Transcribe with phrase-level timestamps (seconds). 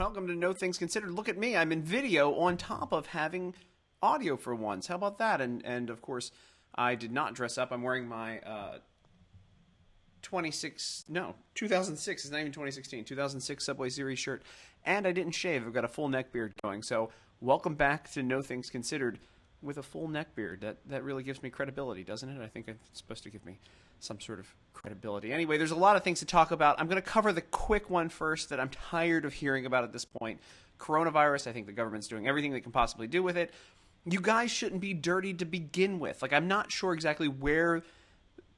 [0.00, 1.10] welcome to No Things Considered.
[1.10, 3.52] Look at me, I'm in video on top of having
[4.02, 4.86] audio for once.
[4.86, 5.42] How about that?
[5.42, 6.32] And and of course,
[6.74, 7.70] I did not dress up.
[7.70, 8.78] I'm wearing my uh,
[10.22, 14.42] 26 no 2006 it's not even 2016 2006 subway series shirt
[14.84, 17.08] and i didn't shave i've got a full neck beard going so
[17.40, 19.18] welcome back to no things considered
[19.62, 20.60] with a full neck beard.
[20.60, 22.42] That that really gives me credibility doesn't it?
[22.42, 23.58] I think it's supposed to give me
[23.98, 25.32] some sort of credibility.
[25.32, 26.80] Anyway there's a lot of things to talk about.
[26.80, 29.92] I'm going to cover the quick one first that i'm tired of hearing about at
[29.92, 30.40] this point.
[30.78, 33.52] Coronavirus i think the government's doing everything they can possibly do with it.
[34.06, 36.22] You guys shouldn't be dirty to begin with.
[36.22, 37.82] Like i'm not sure exactly where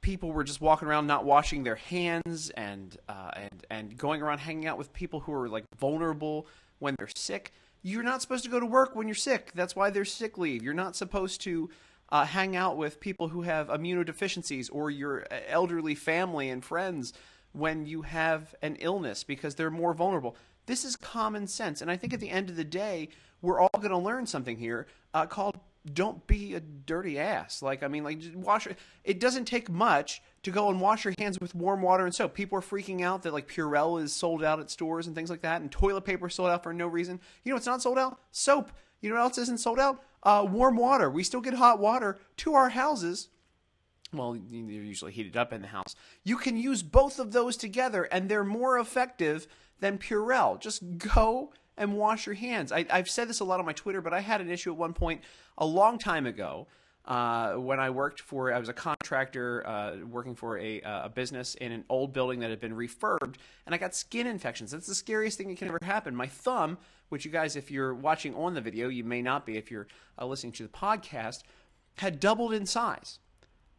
[0.03, 4.37] people were just walking around not washing their hands and uh, and and going around
[4.37, 6.45] hanging out with people who are like vulnerable
[6.77, 7.51] when they're sick.
[7.85, 9.51] You're not supposed to go to work when you're sick.
[9.53, 10.63] That's why there's sick leave.
[10.63, 11.69] You're not supposed to
[12.07, 17.11] uh, hang out with people who have immunodeficiencies or your elderly family and friends
[17.51, 20.37] when you have an illness because they're more vulnerable.
[20.65, 23.09] This is common sense, and I think at the end of the day,
[23.41, 25.59] we're all going to learn something here uh, called
[25.91, 27.61] don't be a dirty ass.
[27.61, 28.67] Like, I mean, like, wash.
[29.03, 32.33] It doesn't take much to go and wash your hands with warm water and soap.
[32.33, 35.41] People are freaking out that like Purell is sold out at stores and things like
[35.41, 37.19] that, and toilet paper sold out for no reason.
[37.43, 38.19] You know it's not sold out?
[38.31, 38.71] Soap.
[39.01, 40.01] You know what else isn't sold out?
[40.21, 41.09] Uh, warm water.
[41.09, 43.27] We still get hot water to our houses.
[44.13, 45.95] Well, they're usually heated up in the house.
[46.23, 49.47] You can use both of those together, and they're more effective
[49.79, 50.59] than Purell.
[50.59, 52.71] Just go and wash your hands.
[52.71, 54.77] I, have said this a lot on my Twitter, but I had an issue at
[54.77, 55.21] one point
[55.57, 56.67] a long time ago
[57.05, 61.09] uh, when I worked for, I was a contractor uh, working for a, uh, a,
[61.09, 63.35] business in an old building that had been refurbed,
[63.65, 64.71] and I got skin infections.
[64.71, 66.15] That's the scariest thing that can ever happen.
[66.15, 66.77] My thumb,
[67.09, 69.87] which you guys, if you're watching on the video, you may not be if you're
[70.17, 71.41] uh, listening to the podcast,
[71.97, 73.19] had doubled in size.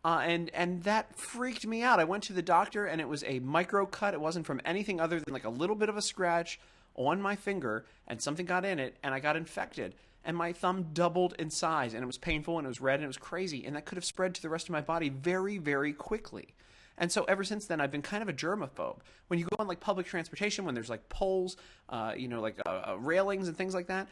[0.05, 1.99] Uh, and and that freaked me out.
[1.99, 4.13] I went to the doctor, and it was a micro cut.
[4.13, 6.61] It wasn't from anything other than like a little bit of a scratch
[6.97, 10.91] on my finger and something got in it and I got infected and my thumb
[10.93, 13.65] doubled in size and it was painful and it was red and it was crazy
[13.65, 16.55] and that could have spread to the rest of my body very very quickly.
[16.97, 18.99] And so ever since then, I've been kind of a germaphobe.
[19.27, 21.57] When you go on like public transportation, when there's like poles,
[21.89, 24.09] uh, you know, like uh, uh, railings and things like that,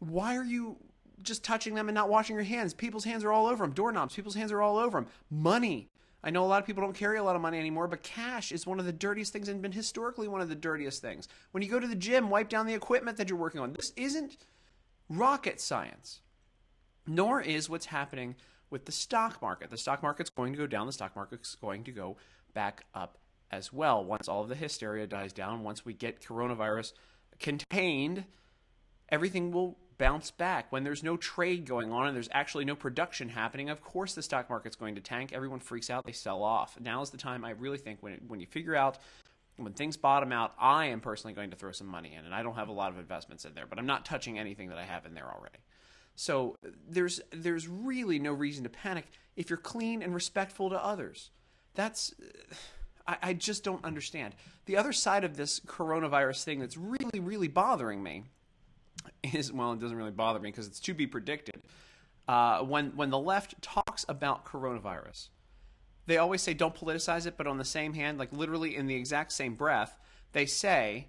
[0.00, 0.76] why are you
[1.22, 2.74] just touching them and not washing your hands?
[2.74, 3.72] People's hands are all over them.
[3.72, 5.08] Doorknobs, people's hands are all over them.
[5.30, 5.88] Money,
[6.26, 8.50] I know a lot of people don't carry a lot of money anymore, but cash
[8.50, 11.28] is one of the dirtiest things and been historically one of the dirtiest things.
[11.52, 13.72] When you go to the gym, wipe down the equipment that you're working on.
[13.74, 14.36] This isn't
[15.08, 16.22] rocket science,
[17.06, 18.34] nor is what's happening
[18.70, 19.70] with the stock market.
[19.70, 22.16] The stock market's going to go down, the stock market's going to go
[22.54, 23.18] back up
[23.52, 26.92] as well once all of the hysteria dies down, once we get coronavirus
[27.38, 28.24] contained,
[29.10, 30.70] everything will bounce back.
[30.70, 34.22] When there's no trade going on and there's actually no production happening, of course the
[34.22, 35.32] stock market's going to tank.
[35.32, 36.78] Everyone freaks out, they sell off.
[36.80, 38.98] Now is the time I really think when, when you figure out
[39.56, 42.42] when things bottom out, I am personally going to throw some money in, and I
[42.42, 44.84] don't have a lot of investments in there, but I'm not touching anything that I
[44.84, 45.58] have in there already.
[46.14, 46.56] So
[46.88, 51.30] there's there's really no reason to panic if you're clean and respectful to others.
[51.74, 52.14] That's
[53.06, 54.34] I, I just don't understand.
[54.64, 58.24] The other side of this coronavirus thing that's really really bothering me
[59.32, 61.62] is well, it doesn't really bother me because it's to be predicted.
[62.28, 65.28] Uh, when when the left talks about coronavirus,
[66.06, 68.94] they always say don't politicize it, but on the same hand, like literally in the
[68.94, 69.98] exact same breath,
[70.32, 71.08] they say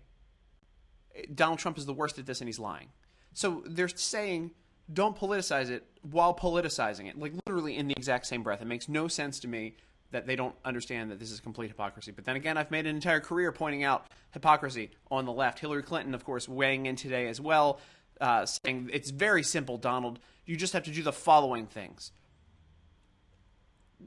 [1.34, 2.90] Donald Trump is the worst at this and he's lying.
[3.34, 4.52] So they're saying
[4.92, 8.62] don't politicize it while politicizing it, like literally in the exact same breath.
[8.62, 9.76] It makes no sense to me
[10.12, 12.12] that they don't understand that this is complete hypocrisy.
[12.12, 15.60] But then again, I've made an entire career pointing out hypocrisy on the left.
[15.60, 17.80] Hillary Clinton, of course, weighing in today as well,
[18.22, 20.20] uh, saying it's very simple, Donald.
[20.46, 22.12] You just have to do the following things.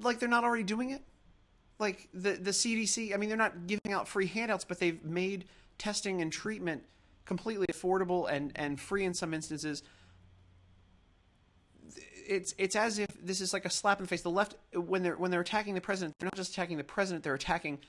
[0.02, 1.02] Like they're not already doing it.
[1.78, 3.12] Like the the CDC.
[3.12, 5.46] I mean, they're not giving out free handouts, but they've made
[5.78, 6.84] testing and treatment
[7.26, 9.82] completely affordable and and free in some instances
[12.30, 14.22] it's it's as if this is like a slap in the face.
[14.22, 17.24] The left, when they're when they're attacking the president, they're not just attacking the president;
[17.24, 17.80] they're attacking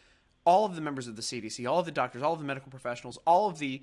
[0.43, 2.71] all of the members of the CDC, all of the doctors, all of the medical
[2.71, 3.81] professionals, all of the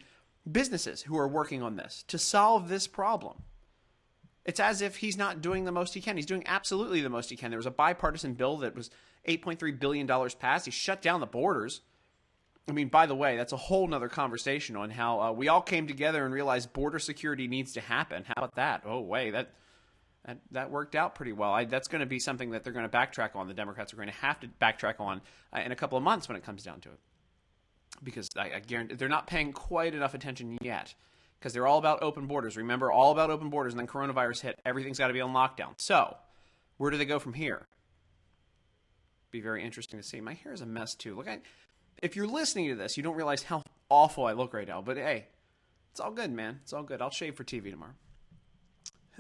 [0.51, 3.43] businesses who are working on this to solve this problem.
[4.45, 6.17] It's as if he's not doing the most he can.
[6.17, 7.51] He's doing absolutely the most he can.
[7.51, 8.91] There was a bipartisan bill that was
[9.29, 10.07] $8.3 billion
[10.39, 10.65] passed.
[10.65, 11.83] He shut down the borders.
[12.67, 15.61] I mean, by the way, that's a whole nother conversation on how uh, we all
[15.61, 18.25] came together and realized border security needs to happen.
[18.27, 18.83] How about that?
[18.87, 19.53] Oh, wait, that
[20.29, 21.53] that, that worked out pretty well.
[21.53, 23.49] I, that's going to be something that they're going to backtrack on.
[23.49, 25.23] The Democrats are going to have to backtrack on
[25.57, 26.99] uh, in a couple of months when it comes down to it,
[28.05, 30.95] because I, I guarantee they're not paying quite enough attention yet.
[31.39, 32.57] Because they're all about open borders.
[32.57, 34.61] Remember, all about open borders, and then coronavirus hit.
[34.67, 35.81] Everything's got to be on lockdown.
[35.81, 36.17] So,
[36.79, 37.65] where do they go from here?
[39.31, 40.21] Be very interesting to see.
[40.21, 41.15] My hair is a mess too.
[41.15, 41.39] Look, I,
[42.03, 44.83] if you're listening to this, you don't realize how awful I look right now.
[44.83, 45.29] But hey,
[45.93, 46.59] It's all good, man.
[46.65, 47.01] It's all good.
[47.01, 47.95] I'll shave for TV tomorrow.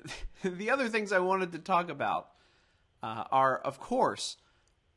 [0.45, 2.29] the other things I wanted to talk about
[3.03, 4.37] uh, are, of course,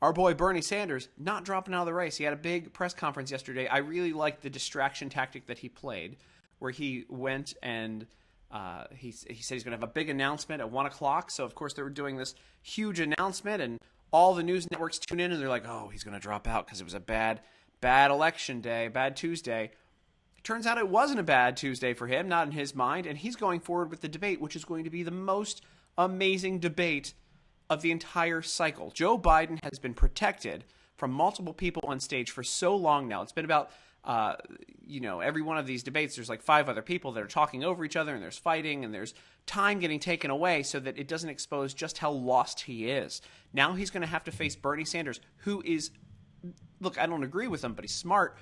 [0.02, 2.18] our boy Bernie Sanders not dropping out of the race.
[2.18, 3.68] He had a big press conference yesterday.
[3.68, 6.18] I really liked the distraction tactic that he played,
[6.60, 8.08] where he went and
[8.52, 11.32] uh, he, he said he's going to have a big announcement at 1 o'clock.
[11.32, 13.80] So, of course, they were doing this huge announcement, and
[14.12, 16.66] all the news networks tune in and they're like, oh, he's going to drop out
[16.66, 17.42] because it was a bad,
[17.80, 19.72] bad election day, bad Tuesday.
[20.44, 23.36] Turns out it wasn't a bad Tuesday for him, not in his mind, and he's
[23.36, 25.64] going forward with the debate, which is going to be the most
[25.98, 27.14] amazing debate
[27.70, 28.92] of the entire cycle.
[28.92, 30.66] Joe Biden has been protected
[30.98, 33.22] from multiple people on stage for so long now.
[33.22, 33.72] It's been about
[34.04, 34.36] uh,
[34.86, 37.64] you know, every one of these debates, there's like five other people that are talking
[37.64, 39.14] over each other and there's fighting and there's
[39.46, 43.22] time getting taken away so that it doesn't expose just how lost he is.
[43.54, 45.92] Now he's going to have to face Bernie Sanders, who is,
[46.80, 48.38] look, I don't agree with him, but he's smart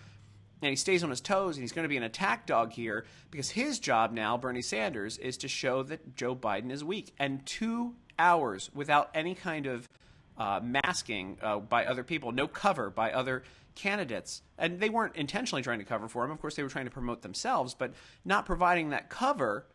[0.62, 3.06] and he stays on his toes and he's going to be an attack dog here
[3.32, 7.14] because his job now, Bernie Sanders, is to show that Joe Biden is weak.
[7.18, 9.88] And two hours without any kind of
[10.38, 13.44] uh, masking uh, by other people, no cover by other
[13.76, 14.42] candidates.
[14.58, 16.32] And they weren't intentionally trying to cover for him.
[16.32, 17.94] Of course, they were trying to promote themselves, but
[18.26, 19.66] not providing that cover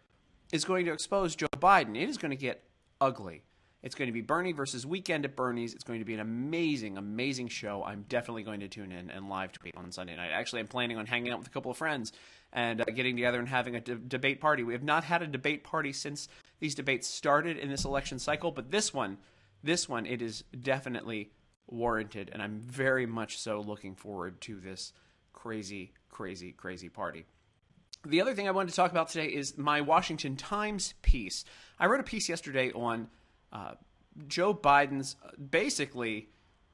[0.53, 1.97] is going to expose Joe Biden.
[1.97, 2.63] It is going to get
[3.01, 3.43] ugly.
[3.85, 5.75] It's going to be Bernie versus Weekend at Bernie's.
[5.75, 7.85] It's going to be an amazing, amazing show.
[7.85, 10.31] I'm definitely going to tune in and live tweet on Sunday night.
[10.33, 12.11] Actually, I'm planning on hanging out with a couple of friends
[12.51, 14.63] and uh, getting together and having a de- debate party.
[14.63, 16.29] We have not had a debate party since
[16.61, 19.19] these debates started in this election cycle, but this one,
[19.63, 21.31] this one, it is definitely
[21.67, 24.95] warranted, and I'm very much so looking forward to this
[25.35, 27.27] crazy, crazy, crazy party.
[28.07, 31.45] The other thing I wanted to talk about today is my Washington Times piece.
[31.79, 33.09] I wrote a piece yesterday on
[33.55, 33.75] uh,
[34.29, 36.29] Joe Biden's uh, basically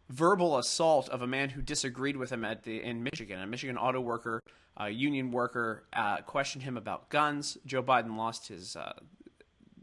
[0.09, 3.41] verbal assault of a man who disagreed with him at the in Michigan.
[3.41, 4.43] A Michigan auto worker,
[4.77, 7.56] a union worker, uh, questioned him about guns.
[7.65, 8.93] Joe Biden lost his uh,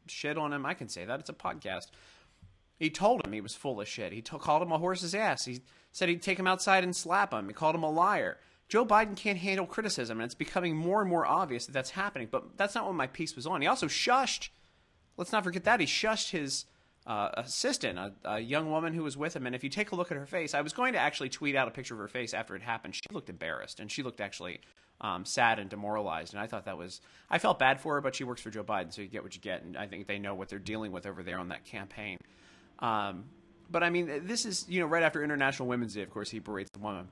[0.07, 0.65] shit on him.
[0.65, 1.88] I can say that it's a podcast.
[2.77, 4.13] He told him he was full of shit.
[4.13, 5.45] He t- called him a horse's ass.
[5.45, 5.61] He
[5.91, 7.47] said he'd take him outside and slap him.
[7.47, 8.38] He called him a liar.
[8.69, 12.27] Joe Biden can't handle criticism, and it's becoming more and more obvious that that's happening.
[12.29, 13.61] But that's not what my piece was on.
[13.61, 14.49] He also shushed.
[15.15, 16.65] Let's not forget that he shushed his
[17.07, 19.45] uh, assistant, a, a, young woman who was with him.
[19.45, 21.56] And if you take a look at her face, I was going to actually tweet
[21.56, 22.95] out a picture of her face after it happened.
[22.95, 24.59] She looked embarrassed, and she looked actually
[25.00, 26.33] um, sad and demoralized.
[26.33, 27.00] And I thought that was,
[27.30, 29.36] I felt bad for her, but she works for Joe Biden, so you get what
[29.36, 29.63] you get.
[29.63, 32.18] And I think they know what they're dealing with over there on that campaign.
[32.80, 33.24] Um,
[33.71, 36.01] but I mean, this is you know right after International Women's Day.
[36.01, 37.07] Of course, he berates the woman.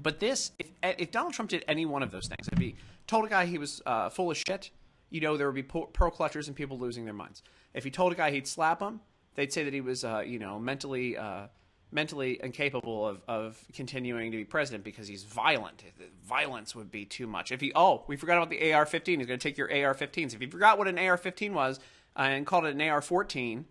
[0.00, 2.76] But this, if, if Donald Trump did any one of those things, if he
[3.06, 4.70] told a guy he was uh, full of shit,
[5.10, 7.42] you know there would be pearl clutchers and people losing their minds.
[7.74, 9.00] If he told a guy he'd slap him,
[9.38, 11.46] they'd say that he was uh, you know mentally uh,
[11.92, 15.84] mentally incapable of, of continuing to be president because he's violent.
[16.26, 17.52] Violence would be too much.
[17.52, 20.34] If he oh we forgot about the AR-15, he's going to take your AR-15s.
[20.34, 21.78] If you forgot what an AR-15 was
[22.16, 23.64] uh, and called it an AR-14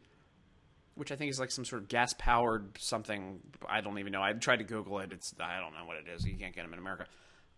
[0.95, 3.39] which I think is like some sort of gas powered something.
[3.69, 4.23] I don't even know.
[4.23, 5.11] I tried to Google it.
[5.11, 6.25] It's I don't know what it is.
[6.25, 7.05] You can't get them in America.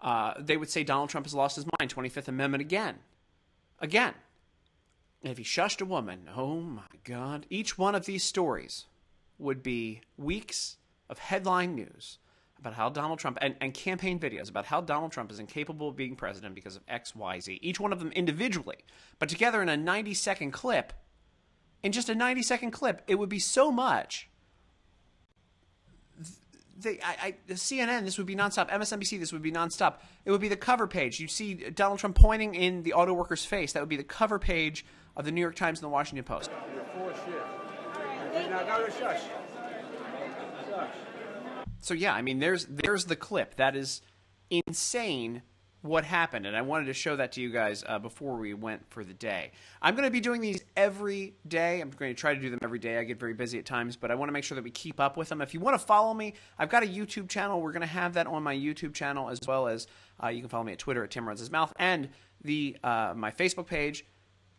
[0.01, 1.89] Uh, they would say Donald Trump has lost his mind.
[1.89, 2.95] Twenty Fifth Amendment again,
[3.79, 4.13] again.
[5.21, 7.45] If he shushed a woman, oh my God!
[7.49, 8.85] Each one of these stories
[9.37, 10.77] would be weeks
[11.09, 12.19] of headline news
[12.57, 15.95] about how Donald Trump and, and campaign videos about how Donald Trump is incapable of
[15.95, 17.59] being president because of X, Y, Z.
[17.61, 18.77] Each one of them individually,
[19.17, 20.93] but together in a ninety second clip
[21.83, 23.01] in just a 90 second clip.
[23.07, 24.29] It would be so much.
[26.85, 28.69] I, I, the CNN, this would be nonstop.
[28.69, 29.95] MSNBC, this would be nonstop.
[30.23, 31.19] It would be the cover page.
[31.19, 33.73] You see Donald Trump pointing in the auto worker's face.
[33.73, 34.85] That would be the cover page
[35.15, 36.49] of the New York Times and the Washington Post.
[41.81, 43.55] So yeah, I mean, there's there's the clip.
[43.55, 44.01] That is
[44.49, 45.41] insane
[45.81, 48.89] what happened, and I wanted to show that to you guys uh, before we went
[48.89, 49.51] for the day.
[49.81, 51.79] I'm going to be doing these every day.
[51.79, 52.97] I'm going to try to do them every day.
[52.97, 54.99] I get very busy at times, but I want to make sure that we keep
[54.99, 55.41] up with them.
[55.41, 57.61] If you want to follow me, I've got a YouTube channel.
[57.61, 59.87] We're going to have that on my YouTube channel as well as
[60.21, 62.09] uh, you can follow me at Twitter at Tim Runs His Mouth and
[62.43, 64.05] the uh, my Facebook page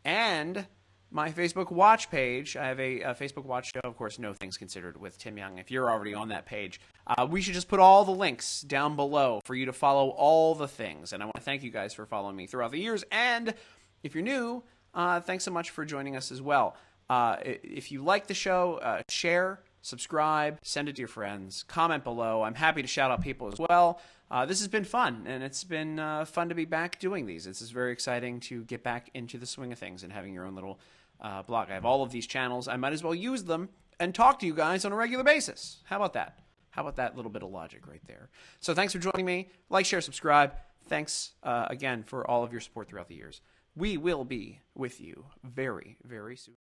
[0.04, 0.66] and
[1.10, 2.56] my Facebook Watch page.
[2.56, 5.58] I have a, a, Facebook Watch show, of course, No Things Considered with Tim Young.
[5.58, 8.96] If you're already on that page, uh, we should just put all the links down
[8.96, 11.12] below for you to follow all the things.
[11.12, 13.04] And I want to thank you guys for following me throughout the years.
[13.10, 13.54] And
[14.02, 14.62] if you're new,
[14.94, 16.76] uh, thanks so much for joining us as well.
[17.08, 22.04] Uh, if you like the show, uh, share, subscribe, send it to your friends, comment
[22.04, 22.42] below.
[22.42, 24.00] I'm happy to shout out people as well.
[24.30, 27.44] Uh, this has been fun, and it's been uh, fun to be back doing these.
[27.44, 30.44] This is very exciting to get back into the swing of things and having your
[30.44, 30.78] own little
[31.20, 31.68] uh, blog.
[31.70, 32.68] I have all of these channels.
[32.68, 33.68] I might as well use them
[33.98, 35.78] and talk to you guys on a regular basis.
[35.84, 36.38] How about that?
[36.70, 38.30] How about that little bit of logic right there?
[38.60, 39.48] So thanks for joining me.
[39.68, 40.54] Like, share, subscribe.
[40.86, 43.40] thanks uh, again for all of your support throughout the years.
[43.76, 46.56] We will be with you very, very soon.